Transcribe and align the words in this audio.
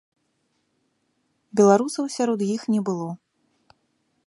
Беларусаў 1.61 2.03
сярод 2.15 2.39
іх 2.55 2.61
не 2.77 2.81
было. 2.91 3.09